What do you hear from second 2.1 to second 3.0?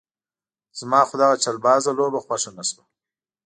خوښه نه شوه.